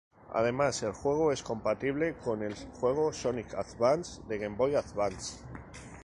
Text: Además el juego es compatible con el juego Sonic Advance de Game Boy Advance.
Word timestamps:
Además 0.33 0.81
el 0.81 0.93
juego 0.93 1.31
es 1.31 1.43
compatible 1.43 2.15
con 2.15 2.41
el 2.41 2.55
juego 2.79 3.13
Sonic 3.13 3.53
Advance 3.53 4.19
de 4.27 4.39
Game 4.39 4.55
Boy 4.57 4.73
Advance. 4.73 5.43